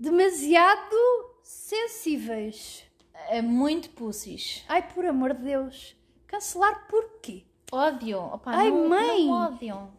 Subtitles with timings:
[0.00, 0.96] demasiado
[1.42, 2.84] sensíveis.
[3.28, 4.64] É muito pussies.
[4.66, 5.94] Ai, por amor de Deus.
[6.26, 7.44] Cancelar porquê?
[7.70, 8.18] Ódio.
[8.18, 9.26] Opa, Ai, não, mãe.
[9.26, 9.90] Não odiam.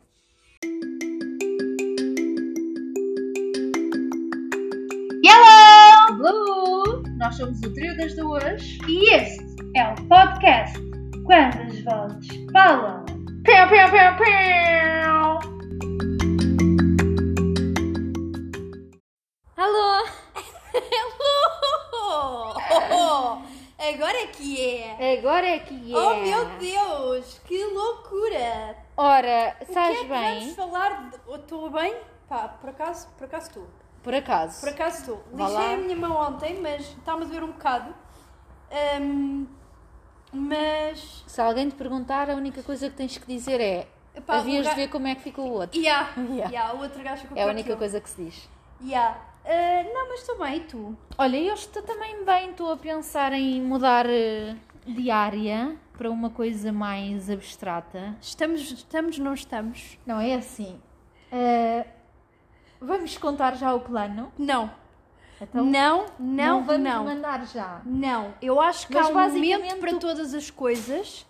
[5.23, 6.25] Hello!
[6.25, 7.03] Hello!
[7.17, 8.61] Nós somos o Trio das Duas.
[8.87, 9.45] E este
[9.75, 10.77] é o podcast
[11.25, 13.05] Quando as Vozes Falam.
[13.43, 15.50] Piu, piu, piu, piu.
[25.21, 25.95] Agora é que é.
[25.97, 27.39] Oh meu Deus!
[27.45, 28.75] Que loucura!
[28.97, 31.09] Ora, O que é sabes que vamos falar?
[31.11, 31.95] de- Estou bem?
[32.27, 33.67] Pá, por acaso, por acaso estou.
[34.01, 34.59] Por acaso.
[34.61, 35.23] Por acaso estou.
[35.35, 37.93] Lixei a minha mão ontem, mas está-me a doer um bocado.
[38.71, 39.45] Ahm,
[40.33, 41.23] mas.
[41.27, 44.73] Se alguém te perguntar, a única coisa que tens que dizer é Epá, havias ga-
[44.73, 45.79] ver como é que ficou o outro.
[45.79, 46.09] Yeah.
[46.17, 46.49] Yeah.
[46.49, 48.49] Yeah, o outro gajo ficou É a única coisa que se diz.
[48.83, 49.21] Yeah.
[49.45, 50.97] Ah, não, mas estou bem, e tu?
[51.17, 56.29] Olha, eu estou também bem, estou a pensar em mudar eh, de área para uma
[56.29, 58.15] coisa mais abstrata.
[58.21, 59.97] Estamos, estamos, não estamos?
[60.05, 60.79] Não é assim.
[61.31, 61.85] Eh,
[62.79, 64.31] vamos contar já o plano?
[64.37, 64.71] Não.
[65.39, 67.03] Então, não, não, vamos não.
[67.05, 67.81] mandar já.
[67.83, 71.25] Não, eu acho que Mas há um momento para todas as coisas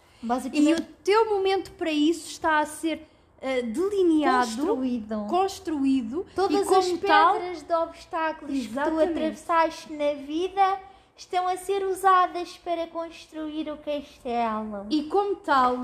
[0.51, 3.07] e o teu momento para isso está a ser
[3.41, 5.25] ah, delineado, construído.
[5.27, 9.11] construído Todas e como as tal, pedras de obstáculos que tu Exatamente.
[9.11, 10.79] atravessaste na vida
[11.21, 14.87] estão a ser usadas para construir o castelo.
[14.89, 15.75] E como tal,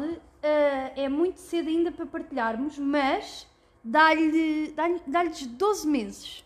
[0.42, 3.46] eh, é muito cedo ainda para partilharmos, mas
[3.84, 6.44] dá-lhe- dá-lhe- dá-lhes 12 meses.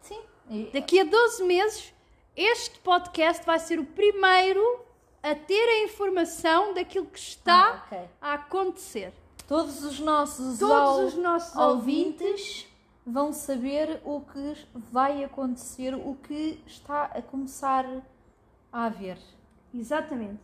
[0.00, 0.20] Sim.
[0.50, 1.94] E- Daqui a 12 meses,
[2.36, 4.80] este podcast vai ser o primeiro
[5.22, 7.98] a ter a informação daquilo que está Ah, ok.
[8.20, 9.12] a acontecer.
[9.46, 12.66] Todos os nossos Todos os nossos ouvintes
[13.10, 17.84] vão saber o que vai acontecer, o que está a começar
[18.72, 19.18] a haver.
[19.74, 20.40] Exatamente.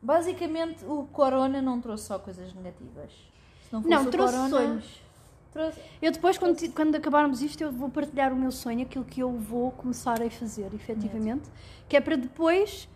[0.00, 3.12] Basicamente, o Corona não trouxe só coisas negativas.
[3.68, 5.02] Se não Não, trouxe corona, sonhos.
[5.52, 9.04] trouxe- Eu depois, quando, ti- quando acabarmos isto, eu vou partilhar o meu sonho, aquilo
[9.04, 11.48] que eu vou começar a fazer, efetivamente,
[11.88, 12.88] que é para depois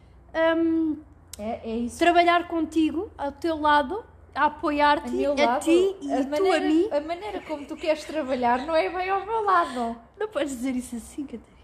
[0.59, 0.97] hum,
[1.39, 4.03] É, é trabalhar contigo, ao teu lado,
[4.37, 6.89] a apoiar-te, A a, ti e a tu maneira, a mim.
[6.93, 9.97] A maneira como tu queres trabalhar não é bem ao meu lado.
[10.19, 11.57] Não podes dizer isso assim, Catarina.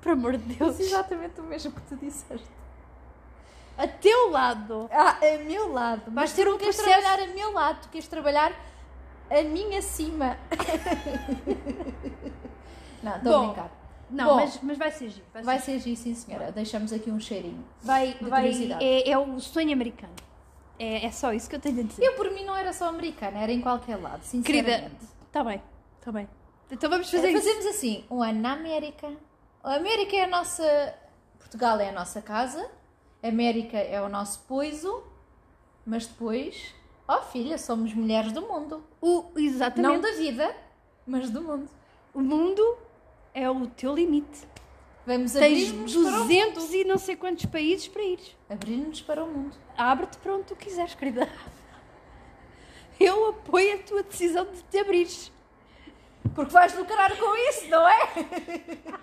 [0.00, 0.76] Por amor de Deus.
[0.76, 2.46] Disse exatamente o mesmo que tu disseste.
[3.76, 4.88] A teu lado.
[4.92, 6.10] Ah, a meu lado.
[6.12, 8.52] Mas ter tu não um queres processo- trabalhar a meu lado, tu queres trabalhar
[9.30, 10.38] a mim acima.
[13.02, 13.70] não, estou a brincar.
[14.10, 15.26] Não, Bom, mas, mas vai ser giro.
[15.32, 16.52] Vai, Vai ser, giro, sim senhora.
[16.52, 17.64] Deixamos aqui um cheirinho.
[17.82, 18.84] vai, de vai curiosidade.
[18.84, 20.12] é, é o sonho americano.
[20.78, 22.02] É, é só isso que eu tenho a dizer.
[22.02, 24.66] Eu por mim não era só americana, era em qualquer lado, sinceramente.
[24.66, 24.92] Querida,
[25.26, 25.62] está bem,
[25.98, 26.28] está bem.
[26.70, 27.44] Então vamos fazer isso.
[27.44, 29.12] Fazemos assim, um ano na América.
[29.62, 30.94] A América é a nossa...
[31.38, 32.68] Portugal é a nossa casa.
[33.22, 35.04] A América é o nosso poiso.
[35.86, 36.74] Mas depois...
[37.06, 38.82] Oh filha, somos mulheres do mundo.
[39.00, 39.92] O, exatamente.
[39.92, 40.56] Não da vida,
[41.06, 41.68] mas do mundo.
[42.14, 42.78] O mundo
[43.34, 44.48] é o teu limite.
[45.06, 46.74] Vamos Tens abrir-nos para o 200 mundo.
[46.74, 48.36] e não sei quantos países para ires.
[48.48, 49.54] Abrir-nos para o mundo.
[49.76, 51.28] Abre-te para onde tu quiseres, querida.
[52.98, 55.30] Eu apoio a tua decisão de te abrires.
[56.34, 58.08] Porque vais lucrar com isso, não é?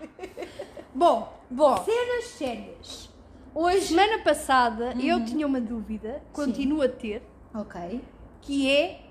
[0.94, 3.10] Bom, Bom, cenas sérias.
[3.54, 3.88] hoje...
[3.88, 6.32] Semana passada eu tinha uma dúvida, Sim.
[6.34, 7.22] continuo a ter,
[7.54, 8.02] Ok.
[8.42, 9.02] que é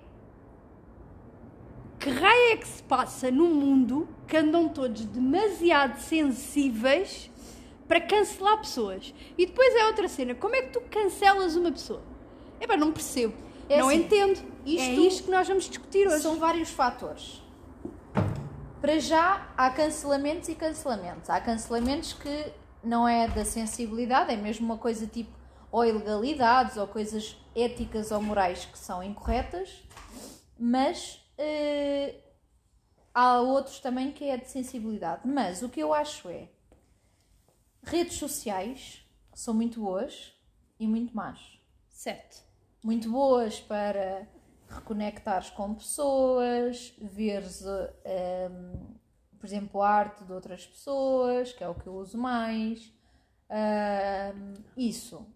[2.01, 7.31] que raio é que se passa no mundo que andam todos demasiado sensíveis
[7.87, 9.15] para cancelar pessoas?
[9.37, 12.03] E depois é outra cena, como é que tu cancelas uma pessoa?
[12.61, 13.35] Epá, não percebo,
[13.69, 14.41] É não assim, entendo.
[14.65, 16.23] isto- é isto que nós vamos discutir hoje.
[16.23, 17.43] São vários fatores.
[18.81, 21.29] Para já, há cancelamentos e cancelamentos.
[21.29, 22.47] Há cancelamentos que
[22.83, 25.31] não é da sensibilidade, é mesmo uma coisa tipo
[25.71, 29.85] ou ilegalidades ou coisas éticas ou morais que são incorretas,
[30.59, 32.21] mas eh,
[33.15, 35.27] há outros também que é de sensibilidade.
[35.27, 36.49] Mas o que eu acho é
[37.83, 39.05] redes sociais
[39.35, 40.33] são muito boas
[40.79, 41.59] e muito más
[41.89, 42.43] Certo.
[42.83, 44.29] muito boas para
[44.69, 48.95] reconectares com pessoas, veres, hum,
[49.39, 52.93] por exemplo, a arte de outras pessoas, que é o que eu uso mais.
[53.51, 55.27] Hum, isso.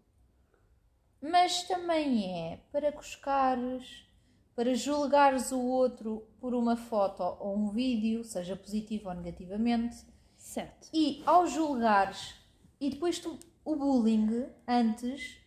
[1.20, 4.06] Mas também é para cuscares,
[4.54, 10.06] para julgares o outro por uma foto ou um vídeo, seja positivo ou negativamente.
[10.36, 10.88] Certo.
[10.92, 12.34] E ao julgares,
[12.80, 15.38] e depois tu, o bullying, antes,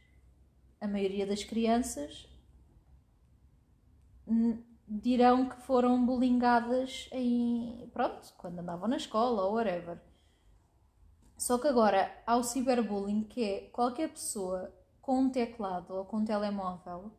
[0.82, 2.28] a maioria das crianças
[4.88, 7.90] dirão que foram bullyingadas em.
[7.94, 10.00] pronto, quando andavam na escola ou whatever.
[11.38, 16.18] Só que agora há o ciberbullying, que é qualquer pessoa com um teclado ou com
[16.18, 17.12] um telemóvel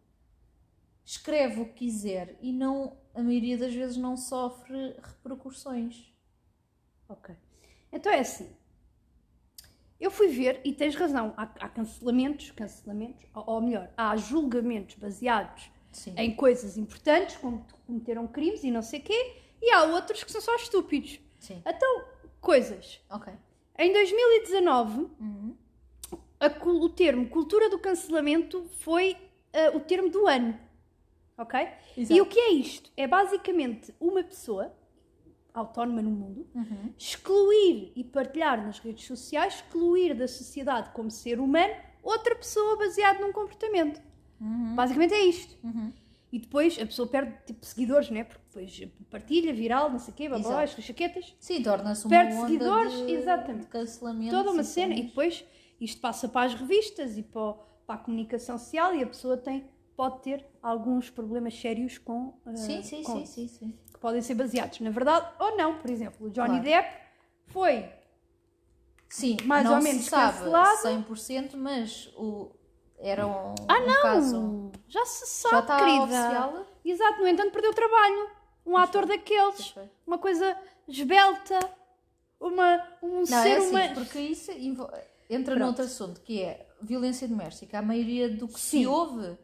[1.09, 6.13] escreve o que quiser e não, a maioria das vezes não sofre repercussões.
[7.09, 7.35] Ok.
[7.91, 8.55] Então é assim.
[9.99, 14.97] Eu fui ver, e tens razão, há, há cancelamentos, cancelamentos, ou, ou melhor, há julgamentos
[14.97, 16.13] baseados Sim.
[16.15, 20.43] em coisas importantes, como cometeram crimes e não sei quê, e há outros que são
[20.43, 21.19] só estúpidos.
[21.41, 21.63] Sim.
[21.65, 22.05] Então,
[22.39, 23.01] coisas.
[23.09, 23.33] Ok.
[23.79, 25.57] Em 2019, Uhum.
[26.39, 29.17] a o termo cultura do cancelamento foi
[29.55, 30.68] ah, o termo do ano.
[31.39, 31.59] Ok?
[31.97, 32.15] Exato.
[32.15, 32.91] E o que é isto?
[32.97, 34.75] É basicamente uma pessoa
[35.55, 36.93] autónoma no mundo Uhum.
[36.99, 43.21] excluir e partilhar nas redes sociais, excluir da sociedade como ser humano outra pessoa baseado
[43.21, 44.01] num comportamento.
[44.41, 44.75] Uhum.
[44.75, 45.57] Basicamente é isto.
[45.65, 45.93] Uhum.
[46.31, 48.23] E depois a pessoa perde tipo seguidores, né?
[48.25, 50.55] Porque depois partilha, viral, não sei o quê, Exato.
[50.59, 53.63] as chaquetas, Sim, torna-se uma Perde seguidores, de, exatamente.
[53.63, 54.31] de cancelamento.
[54.31, 54.95] toda uma cena.
[54.95, 55.45] E depois
[55.81, 57.55] isto passa para as revistas e para,
[57.87, 59.65] para a comunicação social e a pessoa tem,
[59.99, 63.79] pode ter alguns problemas sérios com, ah, Sim, sim, com sim, sim, sim.
[63.93, 65.77] que podem ser baseados na verdade ou não.
[65.79, 66.63] Por exemplo, o Johnny Claro.
[66.63, 66.89] Depp
[67.49, 67.91] foi
[69.09, 70.83] Sim, Mais ou menos se sabe cancelado.
[70.83, 72.53] 100%, mas o,
[72.99, 74.03] era um, Ah, um não!
[74.03, 74.73] caso.
[74.87, 76.03] Já se sabe, Já está querida.
[76.05, 76.67] oficial?
[76.85, 78.31] Exato, no entanto perdeu o trabalho.
[78.67, 79.57] Um ator daqueles.
[79.57, 79.91] Pois foi.
[80.07, 80.57] Uma coisa
[80.87, 81.59] esbelta.
[82.39, 83.95] Uma, um Não, ser é assim, humano.
[83.95, 85.59] porque isso entra Pronto.
[85.59, 87.79] noutro assunto, que é violência doméstica.
[87.79, 88.81] A maioria do que Sim.
[88.83, 89.37] se ouve,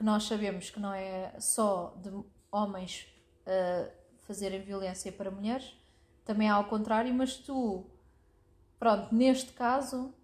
[0.00, 2.10] que nós sabemos que não é só de
[2.50, 3.06] homens
[3.46, 3.86] a
[4.26, 5.76] fazerem violência para mulheres,
[6.24, 7.84] também é ao contrário, mas tu,
[8.78, 10.14] pronto, neste caso,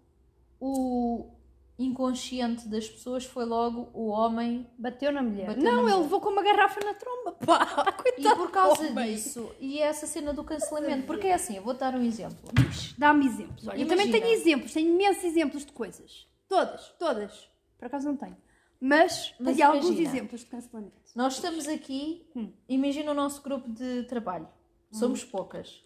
[0.59, 1.29] o
[1.77, 5.45] inconsciente das pessoas foi logo o homem Bateu na mulher.
[5.45, 5.97] Bateu não, na ele mulher.
[5.97, 7.33] levou com uma garrafa na tromba.
[7.33, 9.13] Pá, E coitado por causa homem.
[9.13, 12.49] disso, e essa cena do cancelamento, porque é assim, eu vou dar um exemplo.
[12.97, 13.67] Dá-me exemplos.
[13.67, 14.73] Olha, eu também tenho exemplos.
[14.73, 16.27] Tenho imensos exemplos de coisas.
[16.47, 17.47] Todas, todas.
[17.77, 18.46] Por acaso não tenho.
[18.79, 20.09] Mas, Mas alguns imagina.
[20.09, 20.95] exemplos de cancelamento.
[21.15, 22.51] Nós estamos aqui, Hum.
[22.69, 24.47] imagina o nosso grupo de trabalho.
[24.91, 25.83] Somos poucas.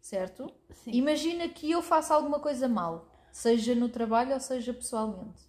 [0.00, 0.50] Certo?
[0.72, 0.92] Sim.
[0.92, 5.42] Imagina que eu faça alguma coisa mal, seja no trabalho ou seja pessoalmente.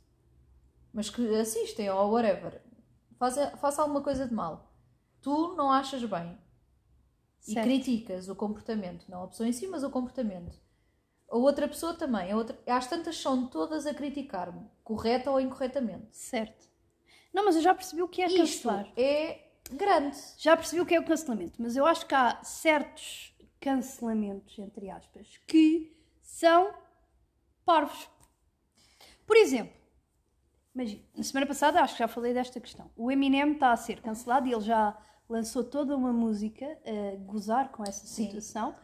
[0.93, 2.61] Mas que assistem ou whatever.
[3.17, 4.73] Faça, faça alguma coisa de mal.
[5.21, 6.37] Tu não achas bem.
[7.47, 7.65] E Certo.
[7.65, 9.05] criticas o comportamento.
[9.09, 10.57] Não a pessoa em si, mas o comportamento.
[11.31, 12.31] A outra pessoa também.
[12.31, 12.57] A outra...
[12.67, 14.67] Às tantas são todas a criticar-me.
[14.83, 16.07] Correta ou incorretamente.
[16.11, 16.67] Certo.
[17.33, 18.91] Não, mas eu já percebi o que é Isto cancelar.
[18.97, 20.17] é grande.
[20.37, 24.89] Já percebi o que é o cancelamento, mas eu acho que há certos cancelamentos, entre
[24.89, 26.73] aspas, que são
[27.63, 28.09] parvos.
[29.27, 29.73] Por exemplo,
[30.73, 32.89] imagina, na semana passada acho que já falei desta questão.
[32.95, 34.97] O Eminem está a ser cancelado e ele já
[35.29, 38.75] lançou toda uma música a gozar com essa situação.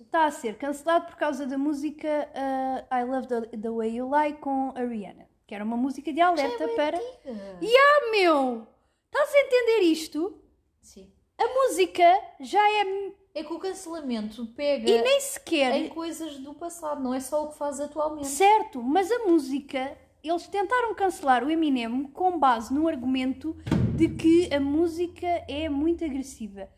[0.00, 4.08] Está a ser cancelado por causa da música uh, I Love the, the Way You
[4.08, 6.96] Lie com a Rihanna, que era uma música de alerta para.
[6.98, 8.66] Ah, meu!
[9.06, 10.40] Estás a entender isto?
[10.80, 11.10] Sim.
[11.36, 12.04] A música
[12.40, 13.12] já é.
[13.34, 15.72] É que o cancelamento pega E nem sequer.
[15.76, 18.26] em coisas do passado, não é só o que faz atualmente.
[18.26, 19.96] Certo, mas a música.
[20.22, 23.56] Eles tentaram cancelar o Eminem com base no argumento
[23.94, 26.68] de que a música é muito agressiva.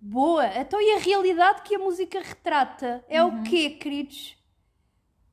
[0.00, 0.46] Boa!
[0.58, 3.04] Então e a realidade que a música retrata?
[3.08, 4.36] É o quê, queridos?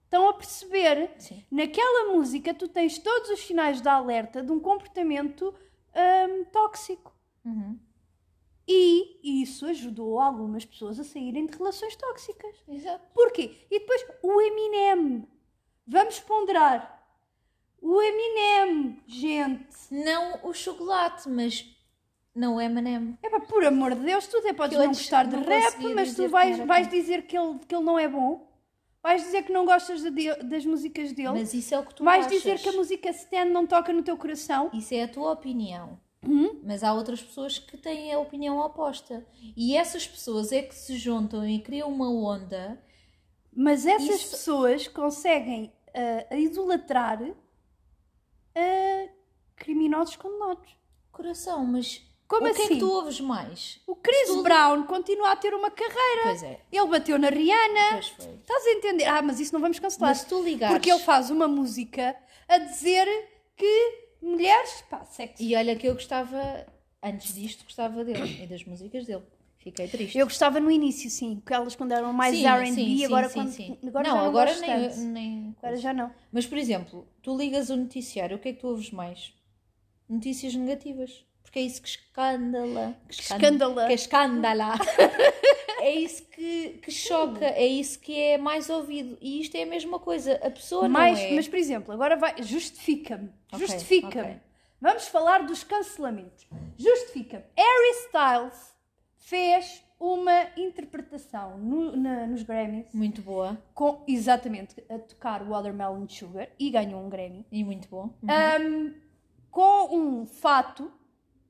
[0.03, 1.11] Estão a perceber?
[1.17, 1.43] Sim.
[1.51, 5.53] Naquela música tu tens todos os sinais de alerta de um comportamento
[5.93, 7.13] hum, tóxico.
[7.43, 7.77] Uhum.
[8.67, 12.55] E isso ajudou algumas pessoas a saírem de relações tóxicas.
[12.67, 13.05] Exato.
[13.13, 13.67] Porquê?
[13.69, 15.27] E depois o Eminem.
[15.85, 17.04] Vamos ponderar.
[17.87, 19.67] O Eminem, gente.
[19.91, 21.63] Não o chocolate, mas
[22.33, 23.15] não o M&M.
[23.21, 26.27] É por amor de Deus, tu até podes não gostar de não rap, mas tu
[26.27, 28.51] vais, vais dizer que ele, que ele não é bom.
[29.03, 31.29] Vais dizer que não gostas de- das músicas dele.
[31.29, 32.37] Mas isso é o que tu vais achas.
[32.41, 34.71] dizer que a música Stan não toca no teu coração.
[34.73, 35.99] Isso é a tua opinião.
[36.27, 36.59] Hum?
[36.63, 39.23] Mas há outras pessoas que têm a opinião oposta.
[39.55, 42.81] E essas pessoas é que se juntam e criam uma onda.
[43.55, 47.21] Mas essas Isso- pessoas conseguem ah, idolatrar
[48.55, 49.09] ah,
[49.55, 50.75] criminosos condenados.
[51.11, 52.73] Coração, mas Como o que é assim?
[52.75, 53.79] que tu ouves mais?
[53.87, 56.23] O Chris Tudo- Brown continua a ter uma carreira.
[56.23, 57.91] Pois é, Ele bateu na Rihanna.
[57.93, 58.33] pois foi.
[58.35, 59.05] Estás a entender?
[59.05, 60.09] Ah, mas isso não vamos cancelar.
[60.09, 60.75] Mas tu ligares...
[60.75, 62.15] Porque ele faz uma música
[62.47, 63.07] a dizer
[63.55, 65.41] que mulheres, pá, sexo.
[65.41, 66.65] E olha que eu gostava,
[67.01, 69.23] antes disto, gostava dele e das músicas dele.
[69.65, 70.15] Fiquei triste.
[70.15, 73.33] Eu gostava no início, sim, porque elas quando eram mais Sim, R&B, sim, agora sim,
[73.33, 73.77] quando sim.
[73.87, 74.99] agora não, já não agora gosto nem, tanto.
[74.99, 76.11] nem Agora já não.
[76.31, 79.33] Mas, por exemplo, tu ligas o noticiário, o que é que tu ouves mais?
[80.07, 81.25] Notícias negativas.
[81.41, 82.95] Porque é isso que escândala.
[83.09, 83.87] Que escândala.
[83.87, 84.73] Que escândala.
[85.81, 89.17] é isso que, que choca, é isso que é mais ouvido.
[89.19, 90.39] E isto é a mesma coisa.
[90.43, 91.31] A pessoa mais, não é.
[91.31, 92.35] Mas, por exemplo, agora vai.
[92.43, 93.31] Justifica-me.
[93.51, 94.29] Ok, Justifica-me.
[94.29, 94.41] ok.
[94.79, 96.45] Vamos falar dos cancelamentos.
[96.77, 97.45] Justifica-me.
[97.57, 98.74] Harry Styles
[99.25, 106.49] fez uma interpretação no- na- nos Grammys Muito boa com exatamente a tocar Watermelon Sugar
[106.59, 107.45] e ganhou um Grammy.
[107.51, 108.13] e muito bom.
[108.23, 108.93] Um,
[109.49, 110.91] com um fato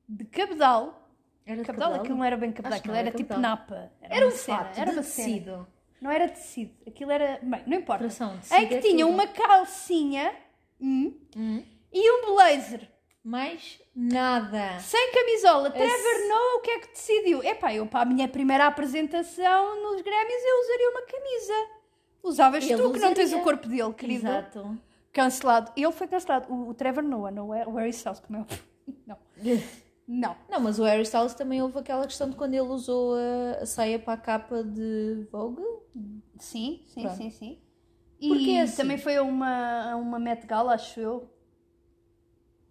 [0.07, 1.01] de cabedal.
[1.45, 3.51] Era de Cabedal, aquilo não era bem cabedal, Acho aquilo era era tipo cabedal.
[3.51, 3.91] napa.
[4.01, 5.27] Era um uma cena, fato era de cena.
[5.27, 5.67] tecido.
[6.01, 7.39] Não era tecido, aquilo era.
[7.41, 8.05] Bem, não importa.
[8.05, 9.13] Em que é tinha tudo.
[9.13, 10.33] uma calcinha
[10.81, 11.63] hum, Hum.
[11.93, 12.89] e um blazer.
[13.25, 14.79] Mais nada.
[14.79, 15.71] Sem camisola.
[15.71, 17.43] Trevor Noah, o que é que decidiu?
[17.43, 21.53] Epá, eu para a minha primeira apresentação nos Grammys eu usaria uma camisa.
[22.23, 23.41] Usavas Ele tu que não tens usaria.
[23.41, 24.27] o corpo dele, querido.
[24.27, 24.77] Exato.
[25.11, 25.71] Cancelado.
[25.75, 26.53] Ele foi cancelado.
[26.53, 28.45] O, o Trevor Noah, não é o Harry Styles, como é.
[29.07, 29.17] Não.
[30.07, 30.35] Não.
[30.47, 33.65] Não, mas o Harry Styles também houve aquela questão de quando ele usou a, a
[33.65, 35.63] saia para a capa de Vogue.
[36.37, 37.17] Sim, sim, Pronto.
[37.17, 37.59] sim, sim.
[38.19, 38.77] Porque E é assim.
[38.77, 41.34] também foi uma, uma Met Gala, acho eu.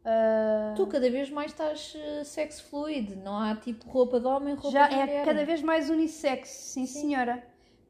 [0.05, 4.55] Ah, Tu cada vez mais estás eh, sex fluid, não há tipo roupa de homem,
[4.55, 5.25] roupa já de é mulher.
[5.25, 7.43] cada vez mais unissex, sim, senhora.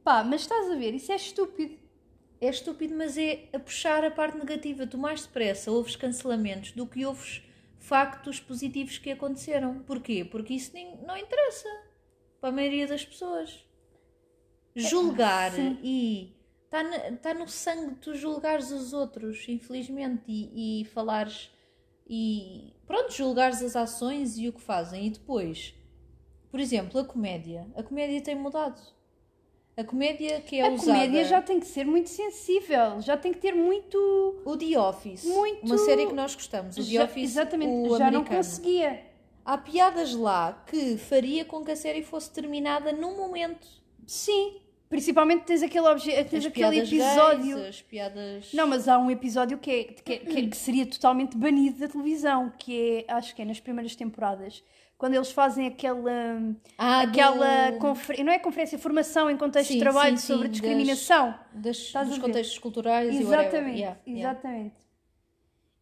[0.04, 1.76] Pá, mas estás a ver, isso é estúpido.
[2.40, 4.86] É estúpido, mas é a puxar a parte negativa.
[4.86, 7.42] Tu mais depressa ouves cancelamentos do que ouves
[7.78, 9.80] factos positivos que aconteceram.
[9.80, 10.24] Porquê?
[10.24, 10.72] Porque isso
[11.06, 11.68] não interessa
[12.40, 13.64] para a maioria das pessoas.
[14.76, 15.78] Julgar sim.
[15.82, 16.82] e está
[17.22, 21.50] tá no sangue tu julgares os outros, infelizmente, e, e falares
[22.08, 25.06] e pronto, julgares as ações e o que fazem.
[25.06, 25.74] E depois,
[26.50, 27.66] por exemplo, a comédia.
[27.76, 28.80] A comédia tem mudado.
[29.76, 30.92] A comédia que é a usada.
[30.92, 33.96] comédia já tem que ser muito sensível, já tem que ter muito.
[34.44, 35.24] O The Office.
[35.24, 36.76] Muito- Uma série que nós gostamos.
[36.76, 38.36] O The já- Office, exatamente, o já não americano.
[38.36, 39.04] conseguia.
[39.44, 43.66] Há piadas lá que faria com que a série fosse terminada num momento.
[44.06, 46.10] Sim, principalmente tens aquele, obje...
[46.24, 47.56] tens aquele episódio.
[47.56, 48.52] gays, as piadas...
[48.52, 52.52] Não, mas há um episódio que, é, que, é- que seria totalmente banido da televisão,
[52.58, 54.62] que é, acho que é nas primeiras temporadas,
[54.96, 56.10] quando eles fazem aquela,
[56.78, 60.46] Ah, do- aquela confer- não é conferência, formação em contexto Sim, de trabalho sim, sobre
[60.46, 61.34] sim, discriminação.
[61.52, 63.18] das, Estás dos contextos culturais e.
[63.18, 64.30] Exatamente, Yeah, yeah.
[64.32, 64.76] exatamente.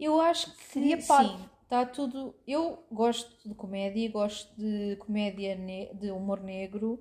[0.01, 1.39] Eu acho que Seria parvo.
[1.63, 2.35] está tudo.
[2.47, 6.99] Eu gosto de comédia, gosto de comédia ne- de humor negro.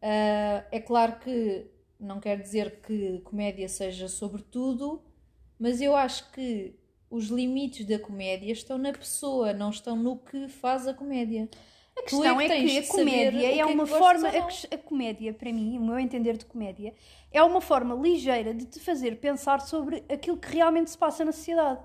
[0.00, 1.66] Ah, é claro que
[1.98, 5.02] não quer dizer que comédia seja sobre tudo,
[5.58, 6.74] mas eu acho que
[7.10, 11.48] os limites da comédia estão na pessoa, não estão no que faz a comédia.
[11.96, 14.28] A questão é que, a comédia é, uma forma.
[14.28, 16.94] A, a comédia, para mim, o meu entender de comédia,
[17.32, 21.32] é uma forma ligeira de te fazer pensar sobre aquilo que realmente se passa na
[21.32, 21.80] sociedade.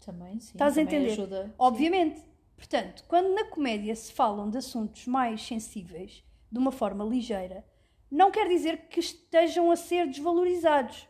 [0.00, 0.52] Também, sim.
[0.52, 1.12] Estás a também entender?
[1.12, 1.54] Ajuda.
[1.58, 2.22] Obviamente.
[2.56, 7.64] Portanto, quando na comédia se falam de assuntos mais sensíveis, de uma forma ligeira,
[8.10, 11.06] não quer dizer que estejam a ser desvalorizados.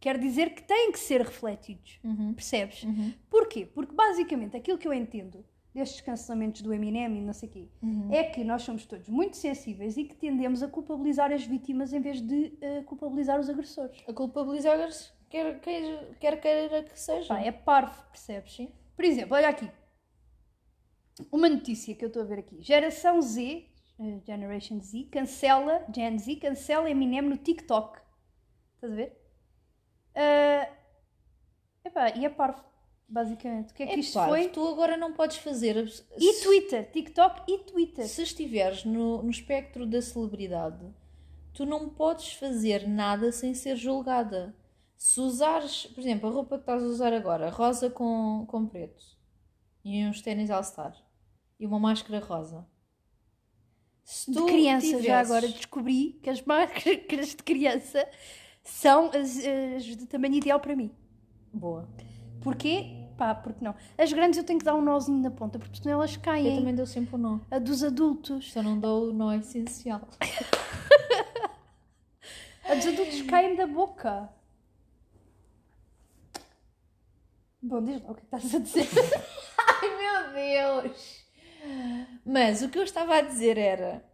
[0.00, 1.98] Quer dizer que têm que ser refletidos.
[2.04, 2.32] Uhum.
[2.32, 2.84] Percebes?
[2.84, 3.12] Uhum.
[3.28, 3.66] Porquê?
[3.66, 5.44] Porque basicamente aquilo que eu entendo
[5.74, 8.08] destes cancelamentos do Eminem e não sei o quê, Uhum.
[8.12, 12.00] é que nós somos todos muito sensíveis e que tendemos a culpabilizar as vítimas em
[12.00, 13.96] vez de eh, culpabilizar os agressores.
[14.08, 17.28] A culpabilizar-se quer queira, quer queira que seja.
[17.34, 18.54] Pá, é parvo, percebes?
[18.54, 18.68] Sim.
[18.96, 19.68] Por exemplo, olha aqui.
[21.32, 22.62] Uma notícia que eu estou a ver aqui.
[22.62, 23.64] Geração Z,
[23.98, 27.98] eh, Generation Z, cancela, Gen Z, cancela Eminem no TikTok.
[28.74, 29.18] Estás a ver?
[30.14, 30.68] Ah,
[31.84, 32.62] epá, e é parvo,
[33.08, 33.70] basicamente.
[33.70, 34.48] O que é que É isto parvo, foi?
[34.48, 35.76] tu agora não podes fazer.
[36.16, 38.06] E Twitter, TikTok e Twitter.
[38.06, 40.84] Se estiveres no, no espectro da celebridade,
[41.52, 44.54] tu não podes fazer nada sem ser julgada.
[44.96, 49.04] Se usares, por exemplo, a roupa que estás a usar agora, rosa com, com preto,
[49.84, 50.96] e uns ténis All-Star,
[51.58, 52.66] e uma máscara rosa.
[54.10, 58.08] Se De criança, já agora descobri que as máscaras de criança
[58.64, 59.36] são as,
[59.76, 60.90] as de tamanho ideal para mim.
[61.52, 61.86] Boa.
[62.40, 63.06] Porquê?
[63.18, 63.74] Pá, porque não?
[63.98, 66.56] As grandes eu tenho que dar um nozinho na ponta, porque senão elas Eu caem.
[66.56, 67.40] também dou sempre o nó.
[67.50, 68.50] A dos adultos.
[68.50, 70.00] Só não dou o nó essencial.
[72.64, 74.30] A dos adultos caem da boca.
[77.60, 78.88] Bom, diz lá o que estás a dizer.
[79.58, 81.27] Ai meu Deus!
[82.24, 84.04] Mas o que eu estava a dizer era: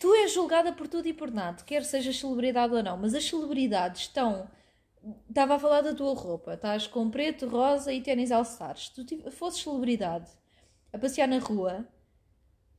[0.00, 3.24] tu és julgada por tudo e por nada, quer sejas celebridade ou não, mas as
[3.24, 4.48] celebridades estão.
[5.28, 8.90] Estava a falar da tua roupa, estás com preto, rosa e ténis all-stars.
[8.94, 10.30] Se tu fosses celebridade
[10.92, 11.86] a passear na rua,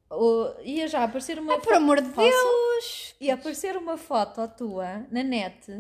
[0.10, 1.60] ou- ia já aparecer uma.
[1.60, 2.32] Por amor de Falsa?
[2.32, 3.16] Deus!
[3.22, 5.72] Ia aparecer uma foto tua na net.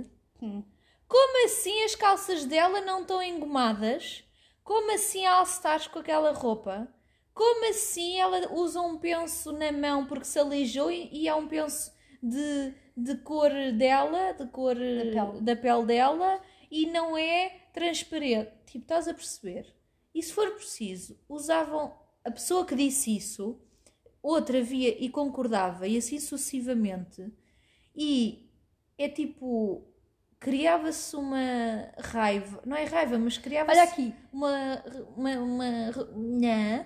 [0.42, 0.64] Hum.
[1.08, 4.24] Como assim as calças dela não estão engomadas?
[4.64, 6.88] Como assim a All-Stars com aquela roupa?
[7.36, 11.92] Como assim ela usa um penso na mão porque se aleijou e, há um penso
[12.24, 15.42] de, de cor dela, de cor pele.
[15.42, 18.52] da pele dela e não é transparente?
[18.66, 19.76] Tipo, estás a perceber?
[20.14, 23.60] E se for preciso, usavam a pessoa que disse isso,
[24.24, 27.30] outra via e concordava, e assim sucessivamente.
[27.94, 28.50] E
[28.98, 29.86] é tipo,
[30.40, 34.16] criava-se uma raiva, não é raiva, mas criava-se Olha aqui.
[34.32, 34.84] uma,
[35.18, 36.86] uma, uma nhã,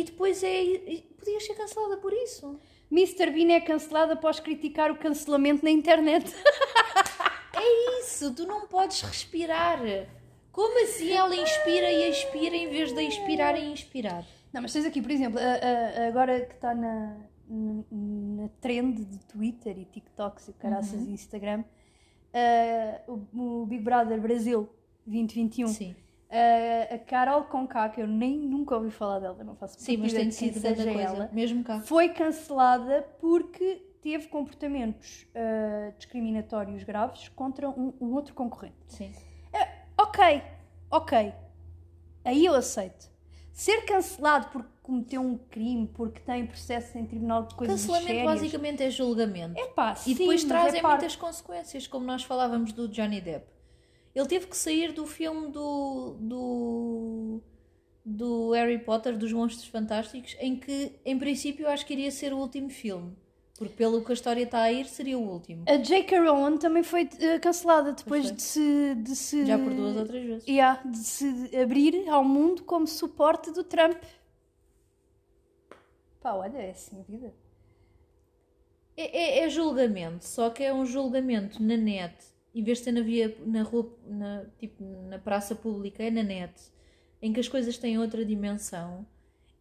[0.00, 2.58] e depois é, e podia ser cancelada por isso.
[2.90, 3.30] Mr.
[3.30, 6.32] Bean é cancelado após criticar o cancelamento na internet.
[8.00, 9.80] Isso, tu não podes respirar.
[10.52, 14.24] Como assim ela inspira e expira em vez de expirar e inspirar?
[14.52, 17.16] Não, mas tens aqui, por exemplo, a- a- agora que está na,
[17.48, 21.64] na, trend de Twitter e TikToks e caraças e Instagram,
[22.32, 24.68] ah, o, o Big Brother Brasil
[25.06, 25.96] 2021, Sim.
[26.36, 30.12] Ah, a Carol Conká, que eu nem nunca ouvi falar dela, não faço Sim, mas
[30.12, 31.00] quem sido seja coisa.
[31.00, 31.80] ela, Mesmo cá.
[31.80, 38.76] foi cancelada porque teve comportamentos ah, discriminatórios graves contra um, um outro concorrente.
[38.88, 39.12] Sim.
[39.98, 40.42] Ok,
[40.90, 41.32] ok.
[42.24, 43.10] Aí eu aceito.
[43.52, 48.24] Ser cancelado porque cometeu um crime, porque tem processo em tribunal de coisas Cancelamento sérias.
[48.26, 49.58] basicamente é julgamento.
[49.58, 53.20] É pá, E depois sim, mas trazem é muitas consequências, como nós falávamos do Johnny
[53.22, 53.46] Depp.
[54.16, 57.42] Ele teve que sair do filme do, do,
[58.02, 62.32] do Harry Potter, dos Monstros Fantásticos, em que, em princípio, eu acho que iria ser
[62.32, 63.14] o último filme.
[63.58, 65.64] Porque, pelo que a história está a ir, seria o último.
[65.68, 66.18] A J.K.
[66.20, 69.44] Rowling também foi eh, cancelada depois de se, de se...
[69.44, 70.48] Já por duas ou três vezes.
[70.48, 74.02] Yeah, de se abrir ao mundo como suporte do Trump.
[76.22, 77.34] Pá, olha, é assim a vida.
[78.96, 82.16] É, é- é julgamento, só que é um julgamento na net,
[82.58, 86.22] em vez de ser na via, na rua, na, tipo, na praça pública, é na
[86.22, 86.54] net,
[87.20, 89.06] em que as coisas têm outra dimensão.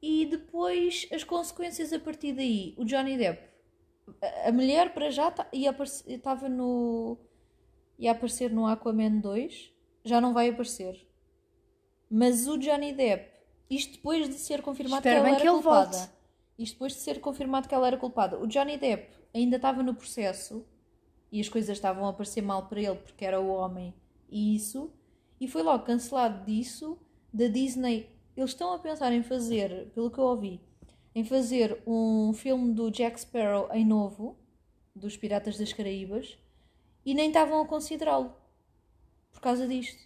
[0.02, 2.74] E depois as consequências a partir daí.
[2.78, 3.42] O Johnny Depp,
[4.46, 7.18] a, mulher para já tá- estava no.
[8.00, 9.74] ia aparecer no Aquaman 2,
[10.04, 11.06] já não vai aparecer.
[12.10, 13.30] Mas o Johnny Depp,
[13.70, 15.98] isto depois de ser confirmado Espero que ela era que culpada.
[15.98, 16.10] volte.
[16.58, 18.40] Isto depois de ser confirmado que ela era culpada.
[18.40, 20.66] O Johnny Depp ainda estava no processo
[21.36, 23.94] e as coisas estavam a parecer mal para ele porque era o homem
[24.30, 24.90] e isso.
[25.38, 26.98] E foi logo cancelado disso
[27.34, 28.10] da Disney.
[28.38, 30.62] Eles estão a pensar em fazer, pelo que eu ouvi,
[31.14, 34.38] em fazer um filme do Jack Sparrow em novo,
[34.96, 36.38] dos Piratas das Caraíbas,
[37.06, 38.34] e nem estavam a considerá-lo
[39.34, 40.02] por causa disto.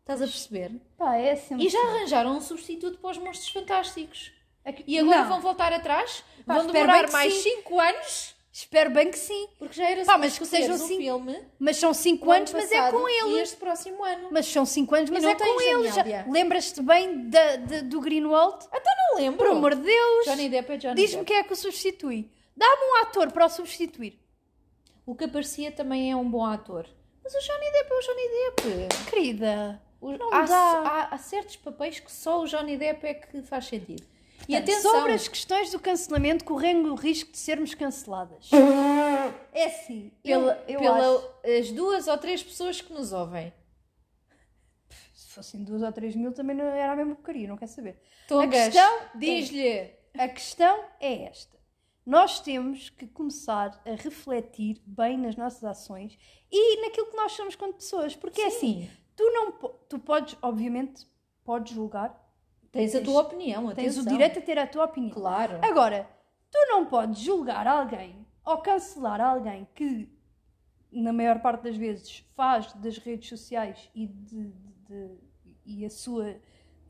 [0.00, 0.80] Estás a perceber?
[0.96, 1.56] Pá, é assim.
[1.56, 4.32] E já arranjaram um substituto para os Monstros Fantásticos.
[4.64, 5.28] Aqui- E agora Não.
[5.30, 6.22] vão voltar atrás?
[6.46, 7.56] Pá, vão demorar mais sim.
[7.56, 8.33] 5 anos?
[8.56, 9.48] Espero bem que sim.
[9.58, 12.52] Porque já era Pá, mas que sejam cinco- filme Mas são 5 o ano anos,
[12.52, 13.48] mas é com E eles.
[13.48, 14.28] este próximo ano.
[14.30, 15.42] Mas são 5 anos, mas é com.
[15.42, 15.90] Amélia.
[15.92, 18.64] Já- Lembras-te bem da- da- do Greenwald?
[19.10, 19.38] Não lembro.
[19.38, 20.24] Por amor de Deus!
[20.26, 22.30] Johnny Depp é Johnny Diz-me quem é que o substitui.
[22.56, 24.20] Dá-me um ator para o substituir.
[25.04, 26.86] O que aparecia também é um bom ator.
[27.24, 29.10] Mas o Johnny Depp é o Johnny Depp.
[29.10, 30.56] Querida, O- não há, dá.
[30.56, 34.04] há- há certos papéis que só o Johnny Depp é que faz sentido.
[34.48, 38.50] E Portanto, atenção, Sobre as questões do cancelamento, correndo o risco de sermos canceladas.
[39.52, 43.52] É assim, eu, pela, eu pela- as duas ou três pessoas que nos ouvem.
[45.14, 48.00] Se fossem duas ou três mil também não era a mesma porcaria, não quer saber.
[48.28, 49.90] Tongas, A questão é- diz-lhe.
[50.16, 51.54] A questão é esta.
[52.06, 56.16] Nós temos que começar a refletir bem nas nossas ações
[56.52, 58.14] e naquilo que nós somos quanto pessoas.
[58.14, 59.52] Porque é assim, tu não
[59.88, 61.06] tu podes, obviamente,
[61.44, 62.14] podes julgar,
[62.74, 64.02] Tens a tua opinião, tens atenção.
[64.04, 65.12] o direito a ter a tua opinião.
[65.14, 65.58] Claro.
[65.62, 66.08] Agora,
[66.50, 70.08] tu não podes julgar alguém ou cancelar alguém que,
[70.92, 75.18] na maior parte das vezes, faz das redes sociais e, de, de- de-
[75.64, 76.36] e a sua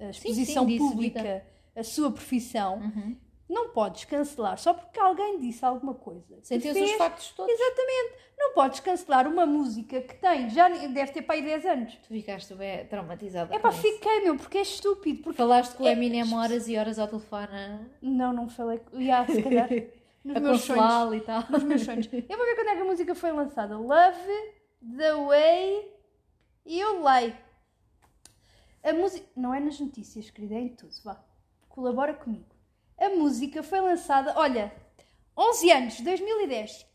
[0.00, 2.78] a exposição sim, disso, pública, a sua profissão.
[2.78, 3.16] Uhum.
[3.48, 6.36] Não podes cancelar só porque alguém disse alguma coisa.
[6.48, 7.52] Ter os factos todos.
[7.52, 8.24] Exatamente.
[8.38, 11.94] Não podes cancelar uma música que tem, já deve ter para aí 10 anos.
[11.96, 13.54] Tu ficaste bem traumatizada.
[13.54, 15.22] É pá, fiquei, meu, porque é estúpido.
[15.22, 15.36] Porque...
[15.36, 18.80] Falaste com o É- Eminem horas e horas ao telefone Não, não falei.
[18.94, 19.68] Já, se calhar.
[20.24, 21.14] Nos a meus sonhos.
[21.14, 21.44] e tal.
[21.50, 22.06] nos meus sonhos.
[22.10, 23.76] Eu vou ver quando é que a música foi lançada.
[23.76, 24.54] Love
[24.96, 25.92] the Way
[26.64, 27.34] You Lay.
[28.82, 29.26] A música.
[29.36, 30.94] Não é nas notícias, querida, é em tudo.
[31.04, 31.22] Vá.
[31.68, 32.53] Colabora comigo.
[32.98, 34.72] A música foi lançada, olha,
[35.36, 36.86] 11 anos, 2010.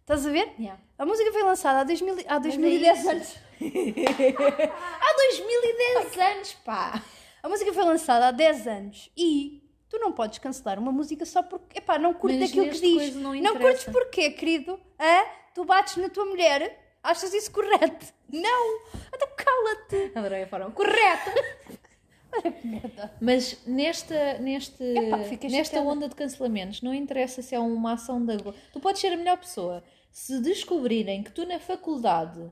[0.00, 0.52] Estás a ver?
[0.58, 0.80] Yeah.
[0.98, 3.10] A música foi lançada há, 2000, há 2010 isso.
[3.10, 3.36] anos.
[3.60, 7.02] Há 2010 anos, pá!
[7.42, 11.42] A música foi lançada há 10 anos e tu não podes cancelar uma música só
[11.42, 13.16] porque, epá, não curto Mas aquilo que diz.
[13.16, 14.78] não não curtes porquê, querido?
[14.98, 15.24] Hã?
[15.54, 16.96] Tu bates na tua mulher?
[17.02, 18.06] Achas isso correto?
[18.32, 18.80] Não!
[19.12, 20.12] Então cala-te!
[20.14, 20.70] Adorei a forma.
[20.70, 21.30] Correto!
[23.20, 28.36] Mas nesta, neste, Epá, nesta onda de cancelamentos, não interessa se é uma ação da
[28.36, 28.56] Globo.
[28.72, 29.82] Tu podes ser a melhor pessoa.
[30.10, 32.50] Se descobrirem que tu na faculdade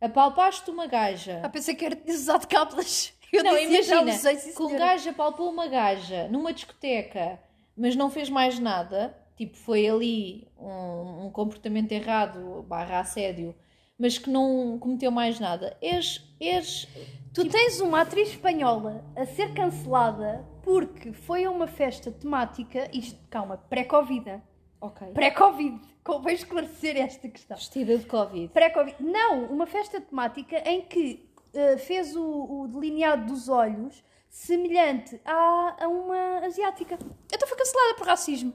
[0.00, 1.40] apalpaste uma gaja.
[1.42, 3.12] Ah, pensei que era usado cábulas.
[3.32, 7.38] Eu não, dizia, imagina usei, que um gajo apalpou uma gaja numa discoteca,
[7.76, 9.14] mas não fez mais nada.
[9.36, 13.54] Tipo, foi ali um, um comportamento errado, barra assédio,
[13.98, 15.76] mas que não cometeu mais nada.
[15.80, 16.86] És, és
[17.32, 23.18] Tu tens uma atriz espanhola a ser cancelada porque foi a uma festa temática, isto,
[23.30, 24.42] calma, pré-Covid.
[24.80, 25.80] ok, Pré-Covid.
[26.02, 27.56] Convém esclarecer esta questão.
[27.56, 28.48] vestida de Covid.
[28.48, 28.96] Pré-Covid.
[29.00, 35.84] Não, uma festa temática em que eh, fez o, o delineado dos olhos semelhante a,
[35.84, 36.98] a uma asiática.
[37.32, 38.52] Então foi cancelada por racismo.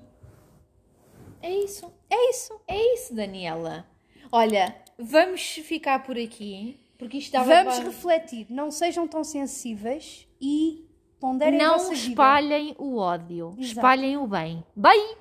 [1.42, 1.92] É isso.
[2.10, 2.60] É isso.
[2.68, 3.86] É isso, Daniela.
[4.32, 8.48] Olha, vamos ficar por aqui, porque isto Vamos para- refletir.
[8.50, 10.86] Não sejam tão sensíveis e
[11.20, 12.10] ponderem Não vossa vida.
[12.10, 13.62] espalhem o ódio, Exato.
[13.62, 14.64] espalhem o bem.
[14.76, 15.16] Bem!